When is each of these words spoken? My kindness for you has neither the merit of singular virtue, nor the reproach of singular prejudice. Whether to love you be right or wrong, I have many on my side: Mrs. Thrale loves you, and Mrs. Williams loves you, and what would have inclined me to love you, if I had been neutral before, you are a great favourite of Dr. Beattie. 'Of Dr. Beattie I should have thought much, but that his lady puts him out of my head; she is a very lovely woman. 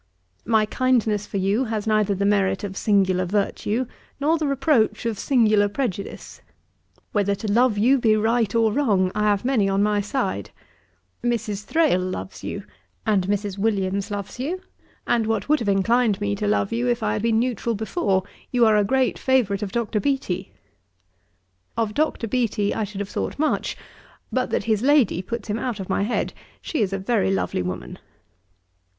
My 0.47 0.65
kindness 0.65 1.27
for 1.27 1.37
you 1.37 1.65
has 1.65 1.85
neither 1.85 2.15
the 2.15 2.25
merit 2.25 2.63
of 2.63 2.75
singular 2.75 3.23
virtue, 3.23 3.85
nor 4.19 4.39
the 4.39 4.47
reproach 4.47 5.05
of 5.05 5.19
singular 5.19 5.69
prejudice. 5.69 6.41
Whether 7.11 7.35
to 7.35 7.51
love 7.53 7.77
you 7.77 7.99
be 7.99 8.15
right 8.15 8.55
or 8.55 8.73
wrong, 8.73 9.11
I 9.13 9.25
have 9.25 9.45
many 9.45 9.69
on 9.69 9.83
my 9.83 10.01
side: 10.01 10.49
Mrs. 11.23 11.65
Thrale 11.65 12.01
loves 12.01 12.43
you, 12.43 12.63
and 13.05 13.27
Mrs. 13.27 13.59
Williams 13.59 14.09
loves 14.09 14.39
you, 14.39 14.61
and 15.05 15.27
what 15.27 15.47
would 15.47 15.59
have 15.59 15.69
inclined 15.69 16.19
me 16.19 16.33
to 16.33 16.47
love 16.47 16.73
you, 16.73 16.87
if 16.87 17.03
I 17.03 17.13
had 17.13 17.21
been 17.21 17.37
neutral 17.39 17.75
before, 17.75 18.23
you 18.49 18.65
are 18.65 18.77
a 18.77 18.83
great 18.83 19.19
favourite 19.19 19.61
of 19.61 19.71
Dr. 19.71 19.99
Beattie. 19.99 20.51
'Of 21.77 21.93
Dr. 21.93 22.27
Beattie 22.27 22.73
I 22.73 22.85
should 22.85 23.01
have 23.01 23.09
thought 23.09 23.37
much, 23.37 23.77
but 24.31 24.49
that 24.49 24.63
his 24.63 24.81
lady 24.81 25.21
puts 25.21 25.47
him 25.47 25.59
out 25.59 25.79
of 25.79 25.89
my 25.89 26.01
head; 26.01 26.33
she 26.59 26.81
is 26.81 26.91
a 26.91 26.97
very 26.97 27.29
lovely 27.29 27.61
woman. 27.61 27.99